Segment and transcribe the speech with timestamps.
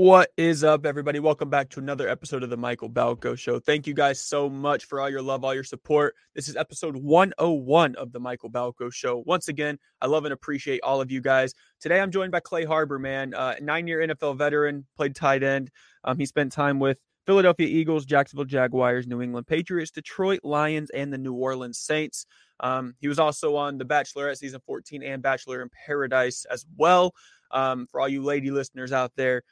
[0.00, 1.18] What is up, everybody?
[1.18, 3.60] Welcome back to another episode of the Michael Balko Show.
[3.60, 6.14] Thank you guys so much for all your love, all your support.
[6.34, 9.22] This is episode 101 of the Michael Balko Show.
[9.26, 11.52] Once again, I love and appreciate all of you guys.
[11.80, 15.70] Today, I'm joined by Clay Harbor, man, uh, nine year NFL veteran, played tight end.
[16.02, 16.96] Um, he spent time with
[17.26, 22.24] Philadelphia Eagles, Jacksonville Jaguars, New England Patriots, Detroit Lions, and the New Orleans Saints.
[22.60, 27.14] Um, he was also on The Bachelorette season 14 and Bachelor in Paradise as well.
[27.50, 29.42] Um, for all you lady listeners out there,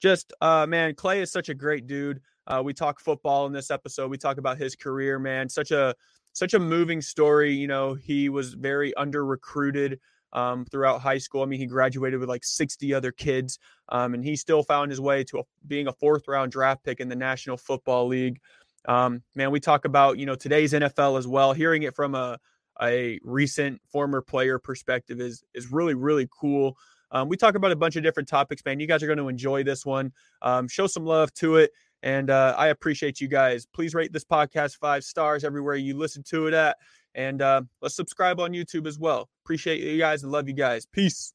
[0.00, 2.20] just uh man clay is such a great dude.
[2.46, 4.10] Uh we talk football in this episode.
[4.10, 5.48] We talk about his career man.
[5.48, 5.94] Such a
[6.32, 7.52] such a moving story.
[7.52, 10.00] You know he was very under recruited
[10.32, 11.42] um, throughout high school.
[11.42, 15.00] I mean he graduated with like 60 other kids um, and he still found his
[15.00, 18.40] way to a, being a fourth round draft pick in the national football league.
[18.86, 21.52] Um, man we talk about you know today's nfl as well.
[21.52, 22.38] Hearing it from a
[22.80, 26.76] a recent former player perspective is is really really cool
[27.10, 28.80] um, we talk about a bunch of different topics, man.
[28.80, 30.12] You guys are going to enjoy this one.
[30.42, 31.70] Um, show some love to it.
[32.02, 33.66] And uh, I appreciate you guys.
[33.66, 36.76] Please rate this podcast five stars everywhere you listen to it at.
[37.14, 39.28] And uh, let's subscribe on YouTube as well.
[39.44, 40.86] Appreciate you guys and love you guys.
[40.86, 41.32] Peace.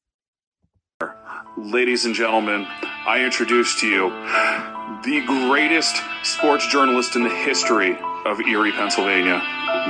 [1.58, 2.66] Ladies and gentlemen,
[3.06, 4.10] I introduce to you
[5.04, 9.38] the greatest sports journalist in the history of Erie, Pennsylvania,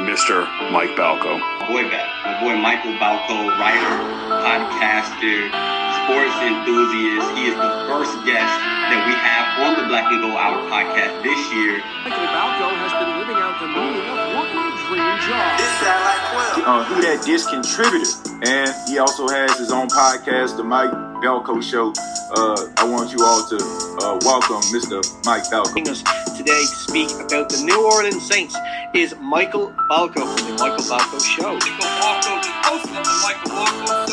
[0.08, 0.42] Mr.
[0.72, 1.38] Mike Balko.
[1.68, 3.96] Boy my boy Michael Balko, writer,
[4.42, 5.73] podcaster,
[6.04, 7.32] sports enthusiast.
[7.32, 8.52] He is the first guest
[8.92, 11.80] that we have on the Black and Gold Hour podcast this year.
[12.04, 15.48] Michael Balko has been living out the meaning of working a dream job.
[15.56, 16.68] This sound like Quill.
[16.68, 18.04] Uh, he that disc contributor,
[18.44, 20.92] and he also has his own podcast, the Mike
[21.24, 21.96] Balko Show.
[22.36, 25.00] Uh, I want you all to uh, welcome Mr.
[25.24, 25.72] Mike Balko.
[25.72, 26.04] Joining us
[26.36, 28.56] today to speak about the New Orleans Saints
[28.92, 31.56] is Michael Balko from the Michael Balko Show.
[31.56, 34.03] Michael Balko, the host of the Michael Balko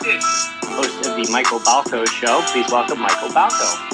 [0.00, 2.40] host of the Michael Balko Show.
[2.48, 3.88] Please welcome Michael Balko.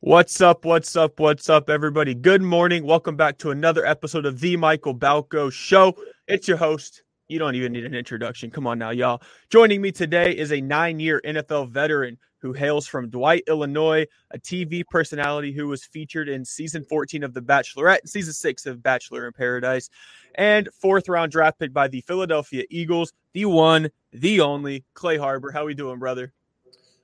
[0.00, 0.64] What's up?
[0.64, 1.18] What's up?
[1.18, 2.14] What's up, everybody?
[2.14, 2.84] Good morning.
[2.84, 5.94] Welcome back to another episode of the Michael Balko Show.
[6.28, 7.02] It's your host.
[7.28, 8.50] You don't even need an introduction.
[8.50, 9.22] Come on now, y'all.
[9.48, 14.38] Joining me today is a nine year NFL veteran who hails from Dwight, Illinois, a
[14.38, 18.82] TV personality who was featured in season 14 of The Bachelorette and season six of
[18.82, 19.88] Bachelor in Paradise,
[20.34, 25.50] and fourth round draft pick by the Philadelphia Eagles, the one, the only Clay Harbor.
[25.50, 26.34] How are we doing, brother?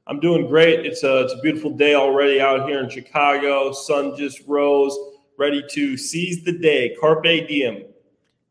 [0.06, 0.84] I'm doing great.
[0.84, 3.72] It's a it's a beautiful day already out here in Chicago.
[3.72, 4.94] Sun just rose,
[5.38, 6.94] ready to seize the day.
[7.00, 7.84] Carpe diem.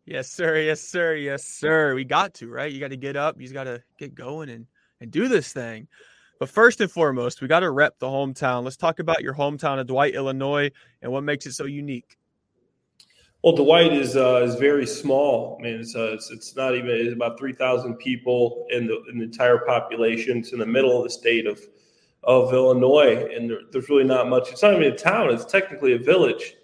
[0.10, 0.58] Yes, sir.
[0.58, 1.14] Yes, sir.
[1.18, 1.94] Yes, sir.
[1.94, 2.72] We got to, right?
[2.72, 3.36] You got to get up.
[3.38, 4.66] You just got to get going and,
[5.02, 5.88] and do this thing.
[6.40, 8.64] But first and foremost, we got to rep the hometown.
[8.64, 10.72] Let's talk about your hometown of Dwight, Illinois,
[11.04, 12.18] and what makes it so unique.
[13.44, 15.58] Well, Dwight is uh, is very small.
[15.60, 19.04] I mean, it's uh, it's, it's not even it's about three thousand people in the
[19.12, 20.40] in the entire population.
[20.40, 21.62] It's in the middle of the state of
[22.24, 24.52] of Illinois, and there, there's really not much.
[24.52, 25.30] It's not even a town.
[25.30, 26.56] It's technically a village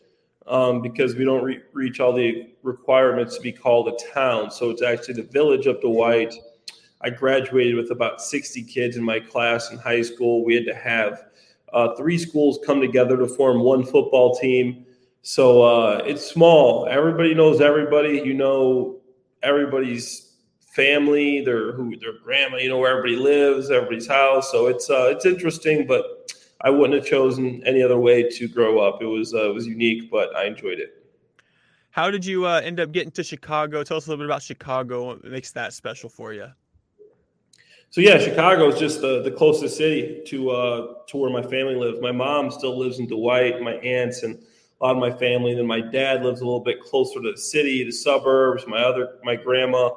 [0.48, 4.52] um, because we don't re- reach all the requirements to be called a town.
[4.52, 6.34] So it's actually the village of Dwight.
[7.02, 10.44] I graduated with about 60 kids in my class in high school.
[10.44, 11.26] We had to have
[11.74, 14.86] uh, three schools come together to form one football team.
[15.22, 16.88] So uh, it's small.
[16.88, 18.22] Everybody knows everybody.
[18.24, 19.02] You know
[19.44, 22.58] everybody's family, their who their grandma.
[22.58, 24.52] You know where everybody lives, everybody's house.
[24.52, 26.32] So it's uh, it's interesting, but
[26.66, 29.00] I wouldn't have chosen any other way to grow up.
[29.00, 31.06] It was uh, it was unique, but I enjoyed it.
[31.92, 33.84] How did you uh, end up getting to Chicago?
[33.84, 35.06] Tell us a little bit about Chicago.
[35.06, 36.48] What makes that special for you?
[37.92, 41.76] So yeah, Chicago is just the, the closest city to uh, to where my family
[41.76, 42.00] lives.
[42.02, 43.62] My mom still lives in Dwight.
[43.62, 44.36] My aunts and
[44.82, 45.52] a lot of my family.
[45.52, 48.66] And then my dad lives a little bit closer to the city, the suburbs.
[48.68, 49.92] My other, my grandma,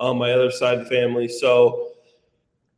[0.00, 1.28] on my other side of the family.
[1.28, 1.87] So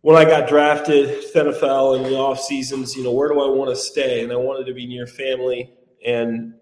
[0.02, 3.48] when I got drafted to NFL in the off seasons, you know, where do I
[3.48, 4.22] want to stay?
[4.22, 5.72] And I wanted to be near family.
[6.04, 6.54] And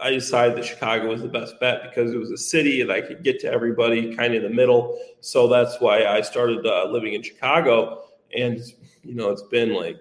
[0.00, 3.00] I decided that Chicago was the best bet because it was a city that I
[3.00, 4.98] could get to everybody kind of in the middle.
[5.20, 8.04] So that's why I started uh, living in Chicago.
[8.36, 8.60] And,
[9.02, 9.98] you know, it's been like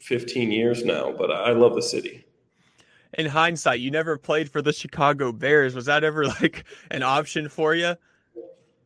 [0.00, 2.24] 15 years now, but I love the city
[3.14, 5.74] in hindsight, you never played for the Chicago Bears.
[5.74, 7.96] Was that ever like an option for you?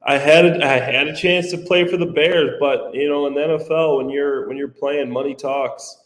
[0.04, 3.26] I had a, I had a chance to play for the Bears, but you know,
[3.26, 5.98] in the NFL, when you're when you're playing, money talks.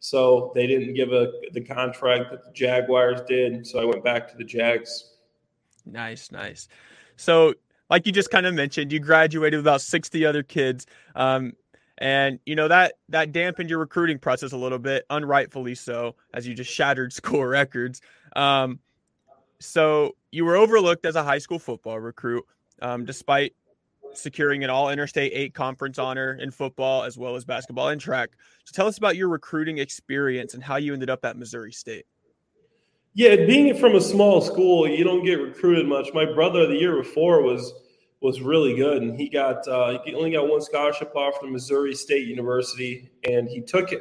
[0.00, 3.66] So they didn't give a the contract that the Jaguars did.
[3.66, 5.12] So I went back to the Jags.
[5.86, 6.68] Nice, nice.
[7.16, 7.54] So,
[7.90, 10.86] like you just kind of mentioned, you graduated with about sixty other kids.
[11.14, 11.52] Um,
[11.98, 16.46] and you know that that dampened your recruiting process a little bit unrightfully so as
[16.46, 18.00] you just shattered school records
[18.34, 18.80] um,
[19.60, 22.44] so you were overlooked as a high school football recruit
[22.82, 23.54] um, despite
[24.12, 28.30] securing an all interstate eight conference honor in football as well as basketball and track.
[28.64, 32.06] So tell us about your recruiting experience and how you ended up at Missouri State.
[33.14, 36.12] Yeah, being from a small school, you don't get recruited much.
[36.12, 37.72] My brother the year before was
[38.20, 41.94] was really good, and he got uh, he only got one scholarship offer from Missouri
[41.94, 44.00] State University, and he took it.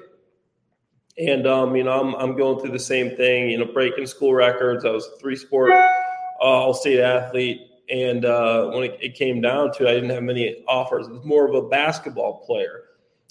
[1.18, 3.50] And um, you know, I'm I'm going through the same thing.
[3.50, 4.84] You know, breaking school records.
[4.84, 7.62] I was a three sport uh, all state athlete,
[7.94, 11.08] and uh, when it, it came down to it, I didn't have many offers.
[11.08, 12.86] It was more of a basketball player.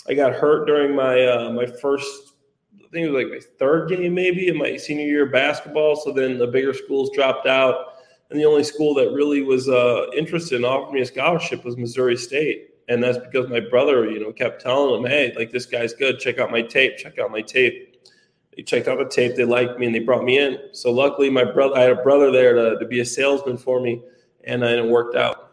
[0.08, 2.34] I got hurt during my uh, my first
[2.78, 5.96] I think it was like my third game maybe in my senior year basketball.
[5.96, 7.94] So then the bigger schools dropped out,
[8.30, 11.76] and the only school that really was uh, interested in offering me a scholarship was
[11.76, 12.68] Missouri State.
[12.88, 16.20] And that's because my brother, you know, kept telling them, "Hey, like this guy's good.
[16.20, 16.98] Check out my tape.
[16.98, 17.96] Check out my tape."
[18.56, 19.34] They checked out the tape.
[19.34, 20.58] They liked me, and they brought me in.
[20.72, 23.80] So luckily, my brother, I had a brother there to, to be a salesman for
[23.80, 24.02] me,
[24.44, 25.52] and then it worked out.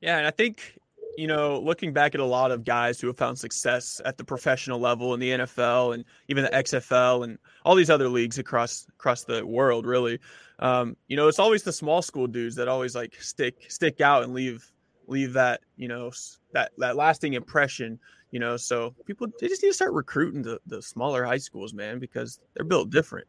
[0.00, 0.78] Yeah, and I think
[1.16, 4.24] you know, looking back at a lot of guys who have found success at the
[4.24, 8.86] professional level in the NFL and even the XFL and all these other leagues across
[8.98, 10.18] across the world, really,
[10.58, 14.24] um, you know, it's always the small school dudes that always like stick stick out
[14.24, 14.70] and leave
[15.06, 16.10] leave that you know
[16.52, 17.98] that that lasting impression.
[18.30, 21.72] You know, so people they just need to start recruiting the, the smaller high schools,
[21.72, 23.28] man, because they're built different.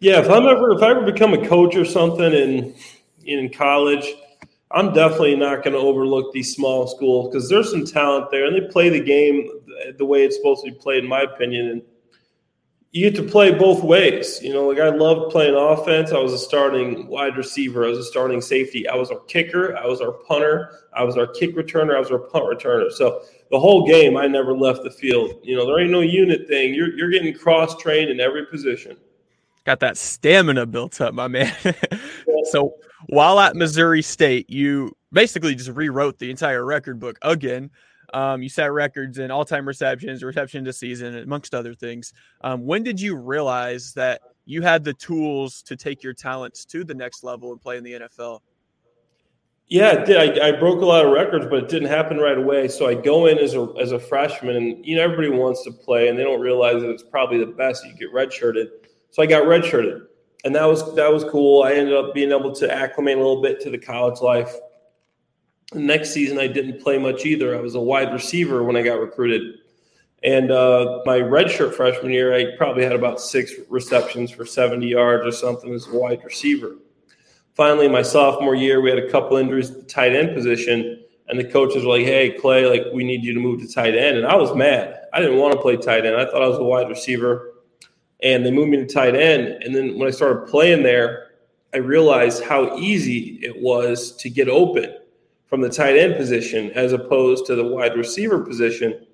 [0.00, 2.74] Yeah, if I'm ever if I ever become a coach or something in
[3.26, 4.14] in college
[4.74, 8.56] I'm definitely not going to overlook these small schools because there's some talent there and
[8.56, 9.48] they play the game
[9.96, 11.68] the way it's supposed to be played, in my opinion.
[11.68, 11.82] And
[12.90, 14.40] you get to play both ways.
[14.42, 16.10] You know, like I loved playing offense.
[16.10, 17.84] I was a starting wide receiver.
[17.84, 18.88] I was a starting safety.
[18.88, 19.76] I was our kicker.
[19.76, 20.80] I was our punter.
[20.92, 21.94] I was our kick returner.
[21.94, 22.90] I was our punt returner.
[22.90, 23.22] So
[23.52, 25.34] the whole game, I never left the field.
[25.44, 26.74] You know, there ain't no unit thing.
[26.74, 28.96] You're, you're getting cross trained in every position.
[29.64, 31.54] Got that stamina built up, my man.
[32.50, 32.74] so
[33.08, 37.70] while at Missouri State, you basically just rewrote the entire record book again.
[38.12, 42.12] Um, you set records in all-time receptions, reception to season, amongst other things.
[42.42, 46.84] Um, when did you realize that you had the tools to take your talents to
[46.84, 48.40] the next level and play in the NFL?
[49.66, 50.40] Yeah, it did.
[50.40, 52.68] I, I, broke a lot of records, but it didn't happen right away.
[52.68, 55.72] So I go in as a as a freshman, and you know everybody wants to
[55.72, 57.82] play, and they don't realize that it's probably the best.
[57.86, 58.66] You get redshirted,
[59.10, 60.02] so I got redshirted
[60.44, 61.62] and that was that was cool.
[61.62, 64.54] I ended up being able to acclimate a little bit to the college life.
[65.72, 67.56] The next season, I didn't play much either.
[67.56, 69.58] I was a wide receiver when I got recruited,
[70.22, 75.26] and uh, my redshirt freshman year, I probably had about six receptions for seventy yards
[75.26, 76.76] or something as a wide receiver.
[77.54, 81.40] Finally, my sophomore year, we had a couple injuries at the tight end position, and
[81.40, 84.18] the coaches were like, "Hey, Clay, like we need you to move to tight end,"
[84.18, 85.00] and I was mad.
[85.14, 86.16] I didn't want to play tight end.
[86.16, 87.53] I thought I was a wide receiver
[88.24, 89.62] and they moved me to tight end.
[89.62, 91.28] And then when I started playing there,
[91.74, 94.96] I realized how easy it was to get open
[95.46, 99.06] from the tight end position as opposed to the wide receiver position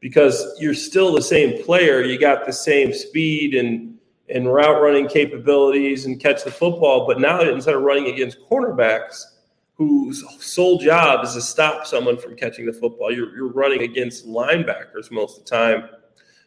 [0.00, 2.02] because you're still the same player.
[2.02, 3.94] You got the same speed and
[4.28, 7.06] and route running capabilities and catch the football.
[7.06, 9.22] But now instead of running against cornerbacks
[9.74, 14.26] whose sole job is to stop someone from catching the football, you're, you're running against
[14.26, 15.88] linebackers most of the time.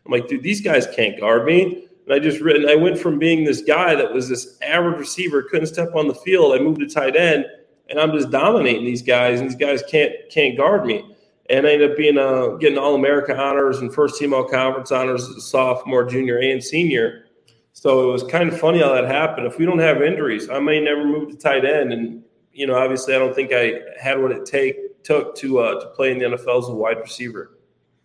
[0.06, 1.89] I'm like, dude, these guys can't guard me.
[2.10, 5.44] And I just written, I went from being this guy that was this average receiver,
[5.44, 6.56] couldn't step on the field.
[6.56, 7.46] I moved to tight end,
[7.88, 11.16] and I'm just dominating these guys, and these guys can't can't guard me.
[11.52, 14.92] And I ended up being uh, getting All America honors and first team All Conference
[14.92, 17.26] honors as a sophomore, junior, and senior.
[17.74, 19.46] So it was kind of funny how that happened.
[19.46, 21.94] If we don't have injuries, I may never move to tight end.
[21.94, 22.24] And
[22.54, 25.88] you know, obviously, I don't think I had what it take took to uh, to
[25.92, 27.59] play in the NFL as a wide receiver.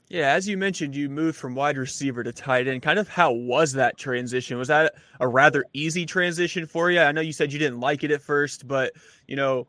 [0.08, 2.82] Yeah, as you mentioned, you moved from wide receiver to tight end.
[2.82, 4.58] Kind of how was that transition?
[4.58, 7.00] Was that a rather easy transition for you?
[7.00, 8.92] I know you said you didn't like it at first, but
[9.26, 9.66] you know,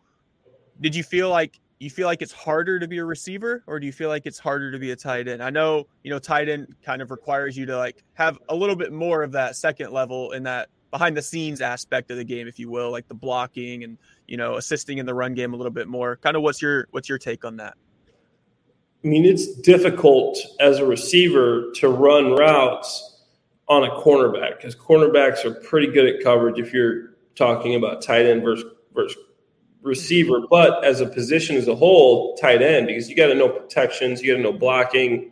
[0.81, 3.85] did you feel like you feel like it's harder to be a receiver or do
[3.85, 5.41] you feel like it's harder to be a tight end?
[5.41, 8.75] I know, you know, tight end kind of requires you to like have a little
[8.75, 12.47] bit more of that second level in that behind the scenes aspect of the game,
[12.47, 15.57] if you will, like the blocking and, you know, assisting in the run game a
[15.57, 16.17] little bit more.
[16.17, 17.75] Kind of what's your what's your take on that?
[19.05, 23.21] I mean, it's difficult as a receiver to run routes
[23.67, 28.25] on a cornerback because cornerbacks are pretty good at coverage if you're talking about tight
[28.25, 29.17] end versus, versus
[29.83, 30.39] receiver.
[30.39, 30.47] Mm-hmm.
[30.49, 34.23] But as a position as a whole, tight end, because you got to know protections,
[34.23, 35.31] you got to know blocking,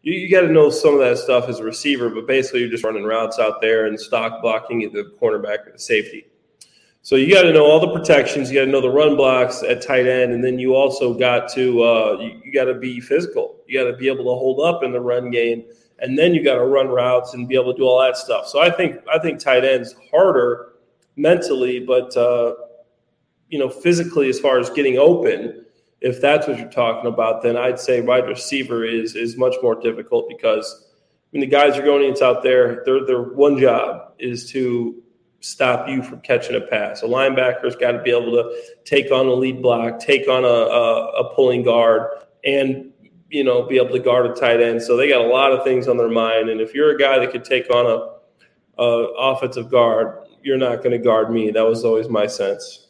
[0.00, 2.08] you, you got to know some of that stuff as a receiver.
[2.08, 5.72] But basically, you're just running routes out there and stock blocking either the cornerback or
[5.72, 6.24] the safety.
[7.02, 8.50] So you got to know all the protections.
[8.50, 11.50] You got to know the run blocks at tight end, and then you also got
[11.54, 13.56] to uh, you, you got to be physical.
[13.66, 15.64] You got to be able to hold up in the run game,
[16.00, 18.46] and then you got to run routes and be able to do all that stuff.
[18.48, 20.72] So I think I think tight ends harder
[21.16, 22.54] mentally, but uh,
[23.48, 25.64] you know physically as far as getting open,
[26.02, 29.74] if that's what you're talking about, then I'd say wide receiver is is much more
[29.74, 34.12] difficult because I mean the guys you're going against out there, their their one job
[34.18, 35.02] is to
[35.40, 37.02] stop you from catching a pass.
[37.02, 40.46] A linebacker's got to be able to take on a lead block, take on a,
[40.46, 42.08] a, a pulling guard,
[42.44, 42.92] and
[43.30, 44.82] you know be able to guard a tight end.
[44.82, 46.48] So they got a lot of things on their mind.
[46.48, 48.86] And if you're a guy that could take on a, a
[49.18, 51.50] offensive guard, you're not going to guard me.
[51.50, 52.86] That was always my sense.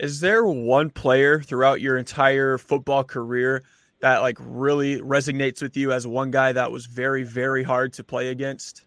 [0.00, 3.62] Is there one player throughout your entire football career
[4.00, 8.04] that like really resonates with you as one guy that was very very hard to
[8.04, 8.84] play against?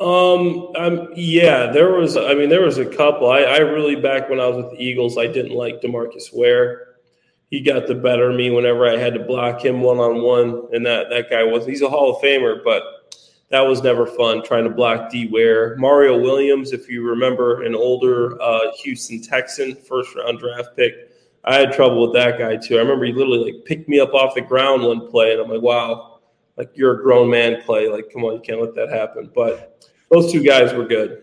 [0.00, 2.16] Um, um, yeah, there was.
[2.16, 3.30] I mean, there was a couple.
[3.30, 6.88] I, I really back when I was with the Eagles, I didn't like DeMarcus Ware.
[7.50, 10.68] He got the better of me whenever I had to block him one on one,
[10.72, 11.64] and that that guy was.
[11.64, 12.82] He's a Hall of Famer, but
[13.50, 15.76] that was never fun trying to block D Ware.
[15.76, 20.92] Mario Williams, if you remember, an older uh, Houston Texan, first round draft pick.
[21.44, 22.76] I had trouble with that guy too.
[22.76, 25.48] I remember he literally like picked me up off the ground one play, and I'm
[25.48, 26.13] like, wow,
[26.56, 27.88] like you're a grown man, Clay.
[27.88, 29.30] Like, come on, you can't let that happen.
[29.34, 31.22] But those two guys were good.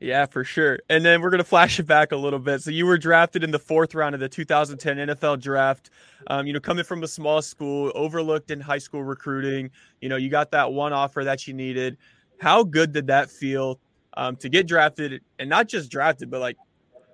[0.00, 0.80] Yeah, for sure.
[0.90, 2.62] And then we're going to flash it back a little bit.
[2.62, 5.90] So you were drafted in the fourth round of the 2010 NFL draft.
[6.26, 9.70] Um, you know, coming from a small school, overlooked in high school recruiting.
[10.00, 11.96] You know, you got that one offer that you needed.
[12.38, 13.80] How good did that feel
[14.16, 16.56] um, to get drafted and not just drafted, but like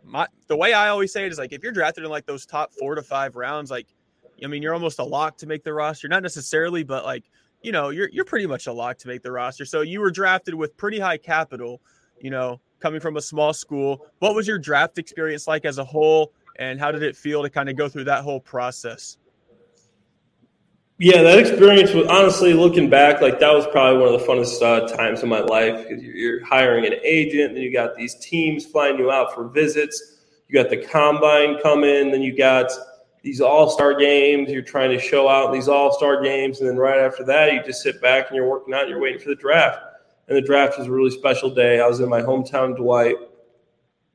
[0.02, 2.46] my the way I always say it is like if you're drafted in like those
[2.46, 3.86] top four to five rounds, like
[4.44, 6.08] I mean, you're almost a lock to make the roster.
[6.08, 7.24] Not necessarily, but like
[7.62, 9.64] you know, you're you're pretty much a lock to make the roster.
[9.64, 11.80] So you were drafted with pretty high capital.
[12.20, 14.06] You know, coming from a small school.
[14.18, 17.50] What was your draft experience like as a whole, and how did it feel to
[17.50, 19.18] kind of go through that whole process?
[20.98, 24.60] Yeah, that experience was honestly looking back, like that was probably one of the funnest
[24.60, 28.66] uh, times of my life because you're hiring an agent, and you got these teams
[28.66, 30.18] flying you out for visits.
[30.48, 32.70] You got the combine coming, then you got
[33.22, 34.50] these all star games.
[34.50, 37.52] You're trying to show out in these all star games, and then right after that,
[37.52, 39.80] you just sit back and you're working out and you're waiting for the draft
[40.30, 41.80] and the draft was a really special day.
[41.80, 43.16] I was in my hometown, Dwight.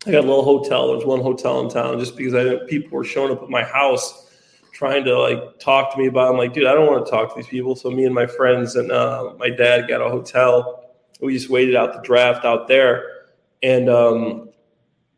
[0.07, 0.87] I got a little hotel.
[0.87, 3.49] There was one hotel in town just because I didn't, people were showing up at
[3.49, 4.31] my house
[4.71, 6.27] trying to like talk to me about.
[6.27, 6.31] It.
[6.31, 7.75] I'm like, dude, I don't want to talk to these people.
[7.75, 10.93] So me and my friends and uh, my dad got a hotel.
[11.19, 13.25] We just waited out the draft out there,
[13.63, 14.44] and um,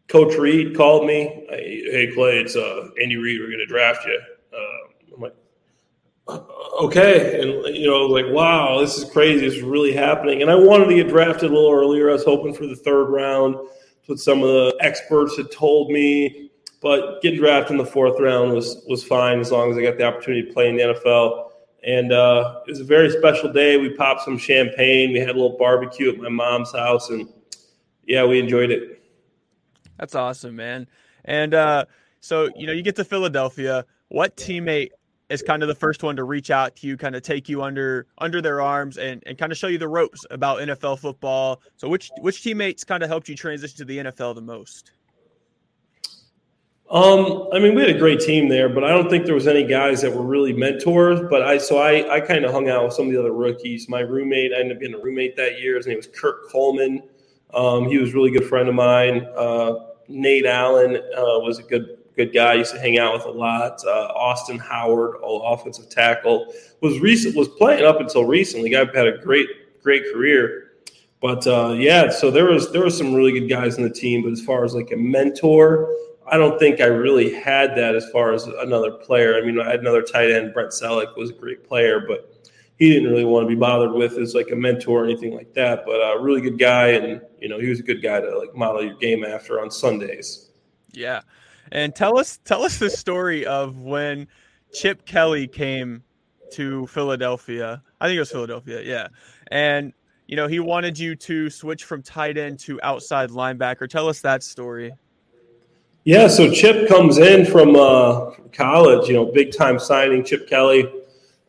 [0.07, 1.45] Coach Reid called me.
[1.49, 3.41] Hey Clay, it's uh, Andy Reid.
[3.41, 4.19] We're going to draft you.
[4.53, 5.35] Uh, I'm like,
[6.81, 7.41] okay.
[7.41, 9.45] And, you know, like, wow, this is crazy.
[9.45, 10.41] Is really happening.
[10.41, 12.09] And I wanted to get drafted a little earlier.
[12.09, 13.55] I was hoping for the third round.
[13.55, 16.51] That's what some of the experts had told me.
[16.81, 19.97] But getting drafted in the fourth round was was fine as long as I got
[19.97, 21.49] the opportunity to play in the NFL.
[21.83, 23.77] And uh, it was a very special day.
[23.77, 25.11] We popped some champagne.
[25.11, 27.27] We had a little barbecue at my mom's house, and
[28.05, 28.96] yeah, we enjoyed it.
[29.97, 30.87] That's awesome, man.
[31.25, 31.85] And uh,
[32.19, 33.85] so you know, you get to Philadelphia.
[34.09, 34.89] What teammate
[35.29, 37.61] is kind of the first one to reach out to you, kind of take you
[37.61, 41.61] under under their arms and, and kind of show you the ropes about NFL football.
[41.75, 44.91] So which which teammates kind of helped you transition to the NFL the most?
[46.89, 49.47] Um, I mean, we had a great team there, but I don't think there was
[49.47, 51.19] any guys that were really mentors.
[51.29, 53.89] But I so I I kind of hung out with some of the other rookies.
[53.89, 55.75] My roommate, I ended up being a roommate that year.
[55.75, 57.03] His name was Kurt Coleman.
[57.53, 59.25] Um, he was a really good friend of mine.
[59.35, 62.55] Uh, Nate Allen uh, was a good good guy.
[62.55, 63.79] Used to hang out with a lot.
[63.85, 68.69] Uh, Austin Howard, all offensive tackle, was recent was playing up until recently.
[68.69, 69.47] Guy had a great
[69.81, 70.63] great career.
[71.21, 74.23] But uh, yeah, so there was there was some really good guys in the team.
[74.23, 75.93] But as far as like a mentor,
[76.29, 79.35] I don't think I really had that as far as another player.
[79.35, 82.33] I mean, I had another tight end, Brent Celek was a great player, but
[82.77, 85.53] he didn't really want to be bothered with as like a mentor or anything like
[85.53, 85.84] that.
[85.86, 88.38] But a uh, really good guy, and you know, he was a good guy to
[88.38, 90.51] like model your game after on Sundays.
[90.91, 91.22] Yeah,
[91.72, 94.27] and tell us tell us the story of when
[94.74, 96.03] Chip Kelly came
[96.53, 97.81] to Philadelphia.
[98.00, 99.07] I think it was Philadelphia, yeah.
[99.50, 99.93] And
[100.27, 103.89] you know, he wanted you to switch from tight end to outside linebacker.
[103.89, 104.93] Tell us that story.
[106.03, 110.89] Yeah, so Chip comes in from uh, college, you know, big time signing, Chip Kelly,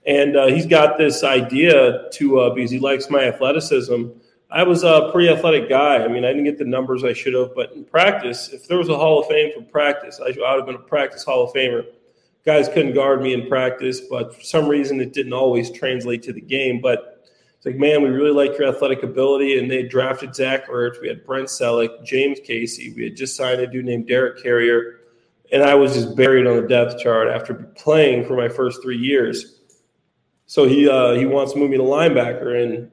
[0.08, 4.08] and uh, he's got this idea to uh, because he likes my athleticism
[4.50, 6.02] I was a pretty athletic guy.
[6.02, 8.78] I mean, I didn't get the numbers I should have, but in practice, if there
[8.78, 11.52] was a Hall of Fame for practice, I, would have been a practice Hall of
[11.52, 11.84] Famer.
[12.46, 16.32] Guys couldn't guard me in practice, but for some reason, it didn't always translate to
[16.32, 16.80] the game.
[16.80, 17.26] But
[17.58, 19.58] it's like, man, we really like your athletic ability.
[19.58, 20.98] And they drafted Zach Ertz.
[21.02, 22.94] We had Brent Celek, James Casey.
[22.94, 25.00] We had just signed a dude named Derek Carrier.
[25.52, 28.96] And I was just buried on the depth chart after playing for my first three
[28.96, 29.57] years.
[30.48, 32.90] So he uh, he wants to move me to linebacker, and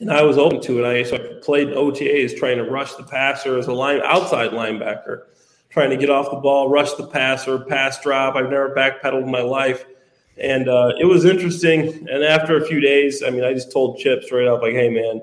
[0.00, 0.86] and I was open to it.
[0.86, 5.22] I, so I played OTAs trying to rush the passer as a line outside linebacker,
[5.70, 8.36] trying to get off the ball, rush the passer, pass drop.
[8.36, 9.86] I've never backpedaled in my life.
[10.36, 12.06] And uh, it was interesting.
[12.10, 14.90] And after a few days, I mean, I just told Chip straight up, like, "Hey,
[14.90, 15.22] man,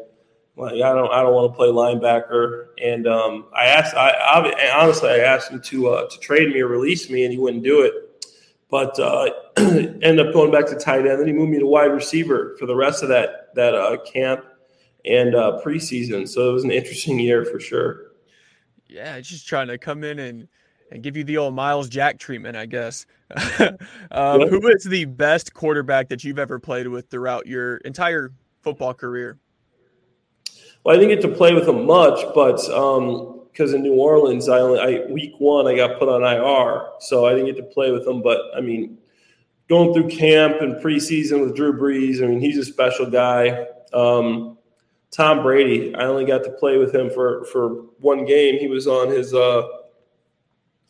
[0.57, 4.81] like, I don't, I don't want to play linebacker." And um, I asked, I, I,
[4.81, 7.63] honestly, I asked him to uh, to trade me or release me, and he wouldn't
[7.63, 8.08] do it.
[8.69, 11.19] But uh, ended up going back to tight end.
[11.19, 14.45] Then he moved me to wide receiver for the rest of that that uh, camp
[15.05, 16.27] and uh, preseason.
[16.27, 18.11] So it was an interesting year for sure.
[18.87, 20.47] Yeah, just trying to come in and
[20.91, 23.05] and give you the old Myles Jack treatment, I guess.
[24.11, 28.93] um, Who is the best quarterback that you've ever played with throughout your entire football
[28.93, 29.37] career?
[30.83, 32.59] Well, I didn't get to play with him much, but
[33.59, 37.25] because in New Orleans, I only I, week one I got put on IR, so
[37.25, 38.21] I didn't get to play with him.
[38.21, 38.97] But I mean,
[39.67, 43.67] going through camp and preseason with Drew Brees, I mean, he's a special guy.
[43.91, 44.57] Um,
[45.11, 48.59] Tom Brady, I only got to play with him for for one game.
[48.59, 49.63] He was on his uh,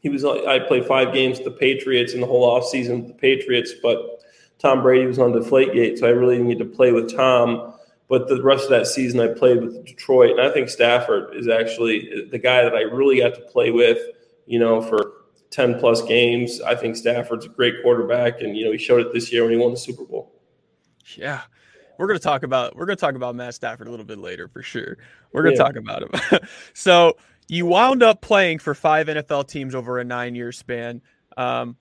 [0.01, 3.15] he was I played five games with the Patriots in the whole offseason with the
[3.15, 4.23] Patriots, but
[4.59, 7.73] Tom Brady was on Deflategate, so I really didn't get to play with Tom.
[8.09, 11.47] But the rest of that season, I played with Detroit, and I think Stafford is
[11.47, 13.99] actually the guy that I really got to play with.
[14.47, 15.13] You know, for
[15.51, 19.13] ten plus games, I think Stafford's a great quarterback, and you know he showed it
[19.13, 20.33] this year when he won the Super Bowl.
[21.15, 21.41] Yeah,
[21.99, 24.63] we're gonna talk about we're gonna talk about Matt Stafford a little bit later for
[24.63, 24.97] sure.
[25.31, 25.63] We're gonna yeah.
[25.63, 26.39] talk about him.
[26.73, 27.15] so
[27.47, 31.01] you wound up playing for five NFL teams over a nine year span.
[31.37, 31.77] Um,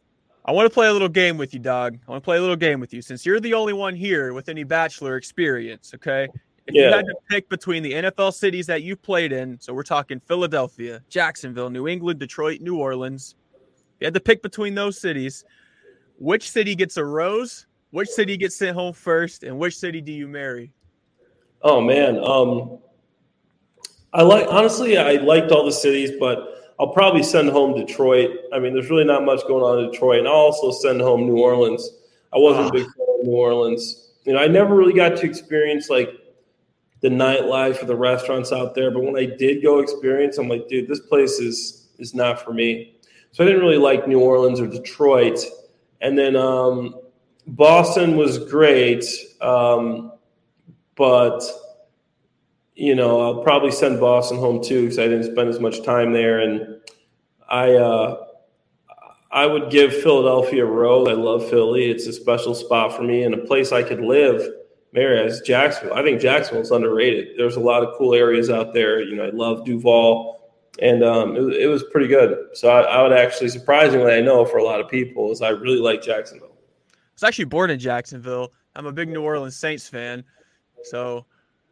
[0.48, 1.98] I want to play a little game with you, dog.
[2.08, 4.32] I want to play a little game with you since you're the only one here
[4.32, 5.92] with any bachelor experience.
[5.94, 6.26] Okay.
[6.66, 6.88] If yeah.
[6.88, 10.20] you had to pick between the NFL cities that you played in, so we're talking
[10.20, 13.34] Philadelphia, Jacksonville, New England, Detroit, New Orleans,
[14.00, 15.44] you had to pick between those cities.
[16.18, 17.66] Which city gets a rose?
[17.90, 19.42] Which city gets sent home first?
[19.42, 20.72] And which city do you marry?
[21.60, 22.78] Oh man, um,
[24.14, 28.30] I like honestly, I liked all the cities, but I'll probably send home Detroit.
[28.52, 31.26] I mean, there's really not much going on in Detroit, and I'll also send home
[31.26, 31.90] New Orleans.
[32.32, 34.10] I wasn't a big fan of New Orleans.
[34.24, 36.10] You know, I never really got to experience like
[37.00, 40.68] the nightlife or the restaurants out there, but when I did go experience, I'm like,
[40.68, 42.94] dude, this place is is not for me.
[43.32, 45.40] So I didn't really like New Orleans or Detroit.
[46.00, 46.94] And then um,
[47.46, 49.04] Boston was great,
[49.40, 50.12] um,
[50.94, 51.42] but
[52.78, 56.12] you know, I'll probably send Boston home too because I didn't spend as much time
[56.12, 56.38] there.
[56.38, 56.80] And
[57.48, 58.24] I, uh,
[59.32, 61.08] I would give Philadelphia a rose.
[61.08, 61.90] I love Philly.
[61.90, 64.48] It's a special spot for me and a place I could live.
[64.92, 65.96] Mary as Jacksonville.
[65.96, 67.36] I think Jacksonville's underrated.
[67.36, 69.02] There's a lot of cool areas out there.
[69.02, 70.40] You know, I love Duval,
[70.80, 72.38] and um, it, it, was pretty good.
[72.54, 75.50] So I, I, would actually, surprisingly, I know for a lot of people, is I
[75.50, 76.56] really like Jacksonville.
[76.90, 78.50] I was actually born in Jacksonville.
[78.76, 80.24] I'm a big New Orleans Saints fan,
[80.84, 81.26] so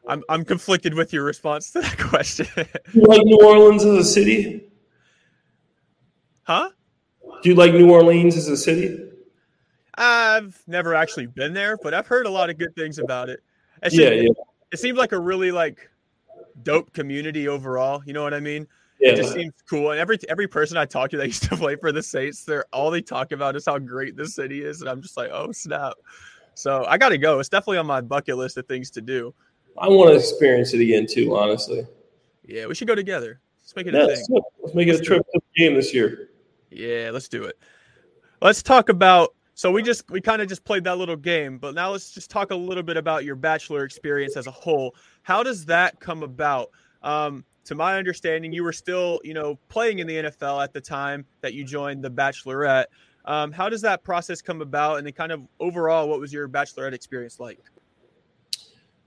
[0.06, 2.46] I'm I'm conflicted with your response to that question.
[2.92, 4.70] you like New Orleans as a city?
[6.44, 6.70] Huh?
[7.42, 9.02] Do you like New Orleans as a city?
[9.96, 13.40] I've never actually been there, but I've heard a lot of good things about it.
[13.82, 14.44] It's yeah, just, yeah.
[14.72, 15.90] It seems like a really like
[16.62, 18.02] dope community overall.
[18.06, 18.66] You know what I mean?
[19.00, 19.12] Yeah.
[19.12, 19.90] It just seems cool.
[19.90, 22.66] And every every person I talk to that used to play for the Saints, they're
[22.72, 25.52] all they talk about is how great this city is, and I'm just like, oh
[25.52, 25.94] snap.
[26.54, 27.38] So I got to go.
[27.38, 29.34] It's definitely on my bucket list of things to do.
[29.78, 31.86] I want to experience it again too, honestly.
[32.44, 33.40] Yeah, we should go together.
[33.60, 34.24] Let's make it a thing.
[34.62, 36.30] Let's make it let's a trip to the game this year.
[36.70, 37.58] Yeah, let's do it.
[38.40, 41.74] Let's talk about so we just we kind of just played that little game, but
[41.74, 44.94] now let's just talk a little bit about your bachelor experience as a whole.
[45.22, 46.70] How does that come about?
[47.02, 50.80] Um, to my understanding, you were still, you know, playing in the NFL at the
[50.80, 52.84] time that you joined the Bachelorette.
[53.24, 54.98] Um, how does that process come about?
[54.98, 57.58] And then, kind of overall, what was your Bachelorette experience like?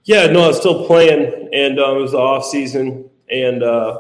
[0.04, 4.00] Yeah, no, I was still playing, and uh, it was the off season, and uh,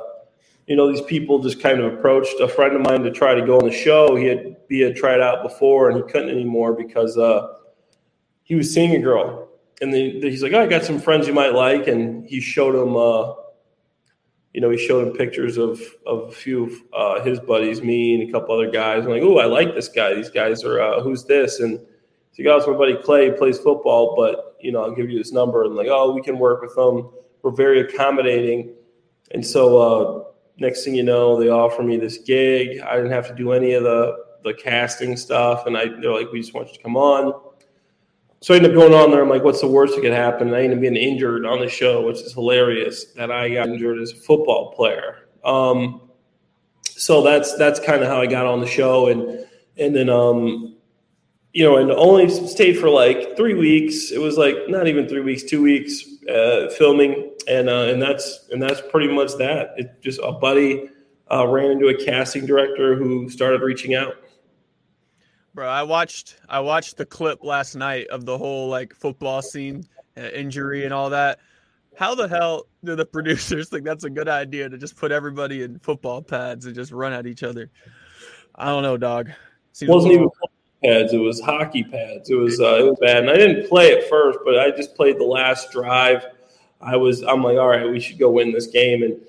[0.65, 3.45] you know these people just kind of approached a friend of mine to try to
[3.45, 4.15] go on the show.
[4.15, 7.55] He had he had tried out before, and he couldn't anymore because uh,
[8.43, 9.49] he was seeing a girl,
[9.81, 12.75] and then he's like, oh, "I got some friends you might like," and he showed
[12.75, 13.33] him, uh,
[14.53, 18.15] you know, he showed him pictures of of a few of uh, his buddies, me
[18.15, 19.03] and a couple other guys.
[19.03, 20.13] I'm like, "Oh, I like this guy.
[20.15, 21.79] These guys are uh, who's this?" and
[22.39, 25.63] he goes, my buddy Clay plays football, but you know, I'll give you this number
[25.63, 27.09] and like, oh, we can work with them.
[27.41, 28.73] We're very accommodating.
[29.31, 30.23] And so uh,
[30.57, 32.81] next thing you know, they offer me this gig.
[32.81, 36.31] I didn't have to do any of the the casting stuff, and I they're like,
[36.31, 37.33] we just want you to come on.
[38.41, 39.21] So I ended up going on there.
[39.21, 40.47] I'm like, what's the worst that could happen?
[40.47, 43.67] And I ended up being injured on the show, which is hilarious that I got
[43.67, 45.27] injured as a football player.
[45.43, 46.09] Um,
[46.83, 49.45] so that's that's kind of how I got on the show, and
[49.77, 50.77] and then um,
[51.53, 54.11] you know, and only stayed for like three weeks.
[54.11, 58.47] It was like not even three weeks, two weeks uh, filming, and uh, and that's
[58.51, 59.73] and that's pretty much that.
[59.77, 60.89] It just a buddy
[61.31, 64.15] uh, ran into a casting director who started reaching out.
[65.55, 69.83] Bro, I watched I watched the clip last night of the whole like football scene,
[70.17, 71.39] uh, injury and all that.
[71.95, 75.63] How the hell do the producers think that's a good idea to just put everybody
[75.63, 77.71] in football pads and just run at each other?
[78.53, 79.31] I don't know, dog.
[79.71, 80.29] Seems wasn't even
[80.83, 82.29] pads; it was hockey pads.
[82.29, 84.95] It was uh, it was bad, and I didn't play at first, but I just
[84.95, 86.25] played the last drive.
[86.81, 89.19] I was I'm like, all right, we should go win this game, and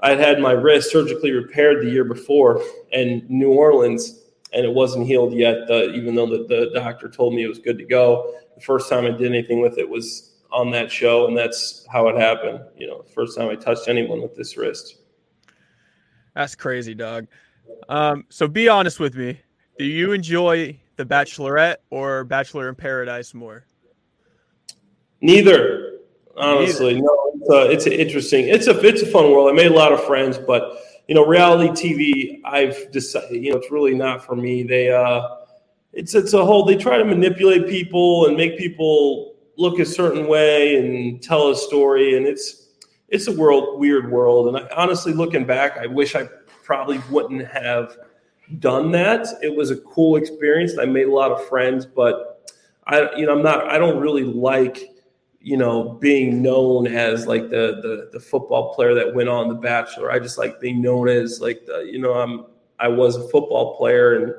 [0.00, 4.20] I'd had my wrist surgically repaired the year before in New Orleans,
[4.52, 5.70] and it wasn't healed yet.
[5.70, 8.88] Uh, even though the, the doctor told me it was good to go, the first
[8.88, 12.60] time I did anything with it was on that show, and that's how it happened.
[12.76, 14.96] You know, first time I touched anyone with this wrist.
[16.34, 17.26] That's crazy, dog.
[17.88, 19.40] Um, so be honest with me.
[19.78, 23.64] Do you enjoy The Bachelorette or Bachelor in Paradise more?
[25.20, 25.98] Neither.
[26.36, 27.06] Honestly, Neither.
[27.06, 27.32] no.
[27.34, 28.48] It's, uh, it's interesting.
[28.48, 29.48] It's a it's a fun world.
[29.48, 30.78] I made a lot of friends, but
[31.08, 34.62] you know, reality TV, I've decided, you know, it's really not for me.
[34.64, 35.22] They, uh,
[35.92, 36.64] it's it's a whole.
[36.64, 41.56] They try to manipulate people and make people look a certain way and tell a
[41.56, 42.68] story, and it's
[43.08, 44.48] it's a world weird world.
[44.48, 46.28] And I, honestly, looking back, I wish I
[46.64, 47.96] probably wouldn't have
[48.58, 49.26] done that.
[49.42, 50.78] It was a cool experience.
[50.78, 52.50] I made a lot of friends, but
[52.86, 53.68] I, you know, I'm not.
[53.68, 54.96] I don't really like
[55.46, 59.54] you know, being known as like the, the the football player that went on The
[59.54, 60.10] Bachelor.
[60.10, 62.46] I just like being known as like the, you know, I'm
[62.80, 64.34] I was a football player and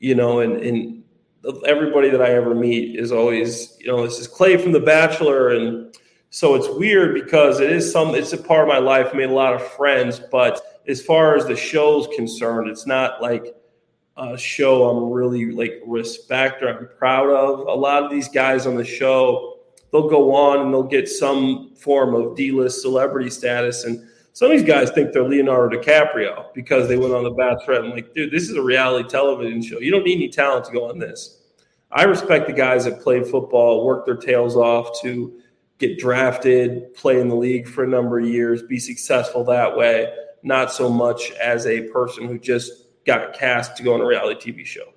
[0.00, 1.04] you know, and and
[1.64, 5.50] everybody that I ever meet is always, you know, this is Clay from The Bachelor
[5.50, 5.96] and
[6.30, 9.14] so it's weird because it is some it's a part of my life.
[9.14, 13.54] Made a lot of friends, but as far as the show's concerned, it's not like
[14.16, 17.60] a show I'm really like respect or I'm proud of.
[17.66, 19.54] A lot of these guys on the show
[19.94, 23.84] they'll go on and they'll get some form of D-list celebrity status.
[23.84, 27.84] And some of these guys think they're Leonardo DiCaprio because they went on the Bachelorette.
[27.84, 29.78] I'm like, dude, this is a reality television show.
[29.78, 31.42] You don't need any talent to go on this.
[31.92, 35.40] I respect the guys that played football, worked their tails off to
[35.78, 40.12] get drafted, play in the league for a number of years, be successful that way.
[40.44, 42.70] Not so much as a person who just
[43.06, 44.92] got cast to go on a reality TV show.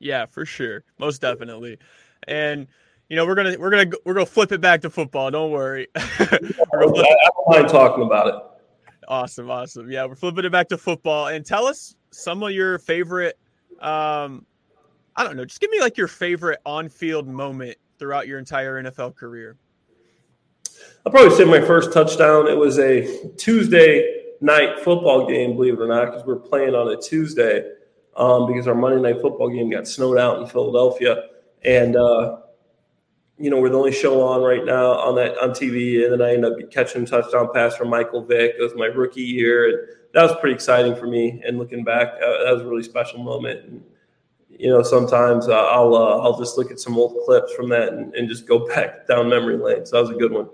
[0.00, 1.78] Yeah, for sure, most definitely.
[2.26, 2.66] And
[3.08, 5.30] you know, we're gonna we're gonna we're gonna flip it back to football.
[5.30, 5.88] Don't worry.
[5.96, 6.38] I
[6.72, 8.34] don't mind talking about it.
[9.08, 9.90] Awesome, awesome.
[9.90, 11.28] Yeah, we're flipping it back to football.
[11.28, 13.38] And tell us some of your favorite.
[13.80, 14.46] Um,
[15.16, 15.44] I don't know.
[15.44, 19.56] Just give me like your favorite on-field moment throughout your entire NFL career.
[21.04, 22.46] I'll probably say my first touchdown.
[22.46, 26.74] It was a Tuesday night football game, believe it or not, because we are playing
[26.74, 27.70] on a Tuesday
[28.16, 31.24] um, because our Monday night football game got snowed out in Philadelphia.
[31.64, 32.38] And uh,
[33.38, 36.22] you know, we're the only show on right now on that on TV, and then
[36.22, 38.54] I end up catching a touchdown pass from Michael Vick.
[38.58, 41.42] It was my rookie year, and that was pretty exciting for me.
[41.46, 43.64] And looking back, uh, that was a really special moment.
[43.64, 43.82] And,
[44.50, 47.94] you know, sometimes uh, I'll uh, I'll just look at some old clips from that
[47.94, 49.86] and, and just go back down memory lane.
[49.86, 50.48] So that was a good one.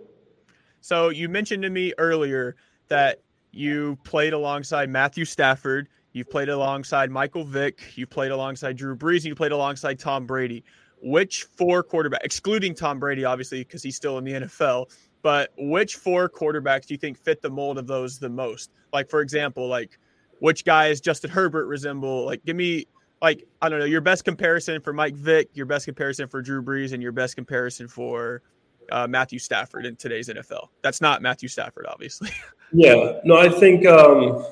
[0.81, 2.55] So you mentioned to me earlier
[2.87, 3.21] that
[3.57, 9.17] you played alongside Matthew Stafford, you've played alongside Michael Vick, you played alongside Drew Brees,
[9.17, 10.65] and you played alongside Tom Brady
[11.03, 14.91] which four quarterback, excluding Tom Brady, obviously, because he's still in the NFL,
[15.23, 18.71] but which four quarterbacks do you think fit the mold of those the most?
[18.93, 19.99] Like, for example, like
[20.41, 22.25] which guys Justin Herbert resemble?
[22.25, 22.87] Like, give me
[23.23, 26.63] like I don't know your best comparison for Mike Vick, your best comparison for Drew
[26.63, 28.43] Brees, and your best comparison for
[28.91, 30.69] uh, Matthew Stafford in today's NFL.
[30.83, 32.31] That's not Matthew Stafford, obviously.
[32.73, 34.45] Yeah, no, I think um,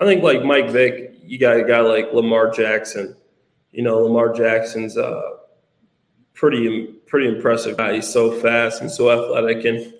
[0.00, 3.14] I think like Mike Vick, you got a guy like Lamar Jackson.
[3.70, 5.20] You know, Lamar Jackson's uh,
[6.32, 7.96] pretty pretty impressive guy.
[7.96, 9.92] He's so fast and so athletic, and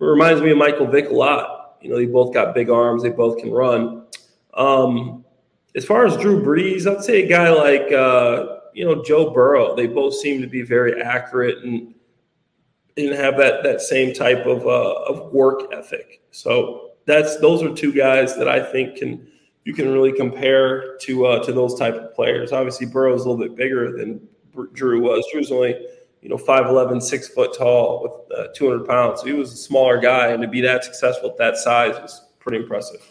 [0.00, 1.76] reminds me of Michael Vick a lot.
[1.80, 3.02] You know, they both got big arms.
[3.02, 4.04] They both can run.
[4.54, 5.24] Um,
[5.76, 9.76] as far as Drew Brees, I'd say a guy like uh, you know Joe Burrow.
[9.76, 11.94] They both seem to be very accurate and
[13.06, 16.22] and have that that same type of uh, of work ethic.
[16.30, 19.26] So that's those are two guys that I think can
[19.64, 22.52] you can really compare to uh, to those type of players.
[22.52, 24.26] Obviously, Burrow's a little bit bigger than
[24.72, 25.26] Drew was.
[25.30, 25.74] Drew's only,
[26.22, 29.20] you know, 5'11, six foot tall with uh, 200 pounds.
[29.20, 32.22] So he was a smaller guy, and to be that successful at that size was
[32.38, 33.02] pretty impressive.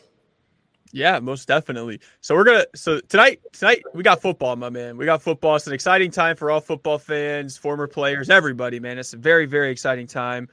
[0.91, 1.99] Yeah, most definitely.
[2.21, 4.97] So we're gonna so tonight tonight we got football, my man.
[4.97, 5.55] We got football.
[5.55, 8.97] It's an exciting time for all football fans, former players, everybody, man.
[8.97, 10.47] It's a very, very exciting time.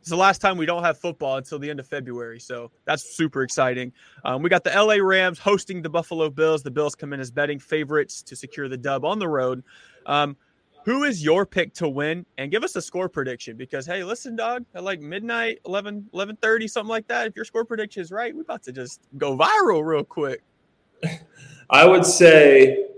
[0.00, 3.16] It's the last time we don't have football until the end of February, so that's
[3.16, 3.92] super exciting.
[4.24, 6.64] Um, we got the LA Rams hosting the Buffalo Bills.
[6.64, 9.62] The Bills come in as betting favorites to secure the dub on the road.
[10.06, 10.36] Um,
[10.84, 12.26] who is your pick to win?
[12.38, 16.38] And give us a score prediction because hey, listen, dog, at like midnight, 11, 11
[16.68, 17.26] something like that.
[17.28, 20.42] If your score prediction is right, we're about to just go viral real quick.
[21.70, 22.88] I would say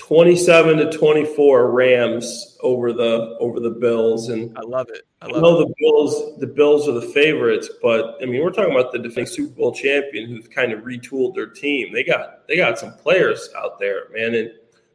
[0.00, 5.02] 27 to 24 Rams over the over the Bills and I love it.
[5.20, 5.68] I, I know it.
[5.68, 9.26] the Bills the Bills are the favorites, but I mean we're talking about the defending
[9.26, 11.92] Super Bowl champion who's kind of retooled their team.
[11.92, 14.50] They got they got some players out there, man, and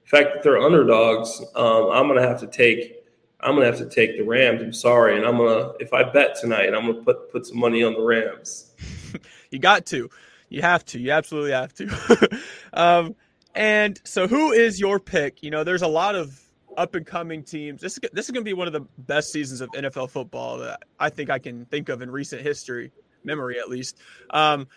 [0.05, 3.05] fact that they're underdogs, um, I'm gonna have to take
[3.41, 4.61] I'm gonna have to take the Rams.
[4.61, 7.83] I'm sorry, and I'm gonna if I bet tonight, I'm gonna put put some money
[7.83, 8.71] on the Rams.
[9.51, 10.09] you got to,
[10.49, 12.41] you have to, you absolutely have to.
[12.73, 13.15] um,
[13.53, 15.43] and so, who is your pick?
[15.43, 16.41] You know, there's a lot of
[16.77, 17.81] up and coming teams.
[17.81, 20.57] This is this is going to be one of the best seasons of NFL football
[20.59, 22.91] that I think I can think of in recent history,
[23.23, 23.97] memory at least.
[24.31, 24.67] Um,